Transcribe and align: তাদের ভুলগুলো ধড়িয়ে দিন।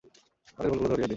তাদের 0.57 0.69
ভুলগুলো 0.71 0.89
ধড়িয়ে 0.89 0.97
দিন। 0.97 1.09